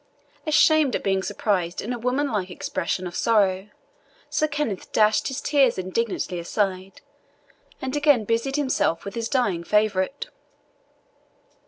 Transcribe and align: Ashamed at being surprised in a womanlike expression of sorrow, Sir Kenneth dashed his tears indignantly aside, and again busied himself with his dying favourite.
Ashamed 0.47 0.95
at 0.95 1.03
being 1.03 1.21
surprised 1.21 1.79
in 1.79 1.93
a 1.93 1.99
womanlike 1.99 2.49
expression 2.49 3.05
of 3.05 3.15
sorrow, 3.15 3.69
Sir 4.31 4.47
Kenneth 4.47 4.91
dashed 4.91 5.27
his 5.27 5.39
tears 5.41 5.77
indignantly 5.77 6.39
aside, 6.39 7.01
and 7.79 7.95
again 7.95 8.25
busied 8.25 8.55
himself 8.55 9.05
with 9.05 9.13
his 9.13 9.29
dying 9.29 9.63
favourite. 9.63 10.29